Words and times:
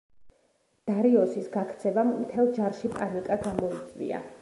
დარიოსის 0.91 1.51
გაქცევამ 1.57 2.11
მთელ 2.25 2.53
ჯარში 2.59 2.95
პანიკა 2.99 3.43
გამოიწვია. 3.49 4.29